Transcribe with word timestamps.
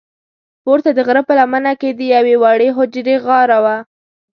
پورته 0.63 0.89
د 0.97 0.99
غره 1.07 1.21
په 1.27 1.33
لمنه 1.39 1.73
کې 1.81 1.89
د 1.93 2.01
یوې 2.15 2.35
وړې 2.43 2.69
حجرې 2.77 3.15
غار 3.25 3.49
و. 3.63 3.65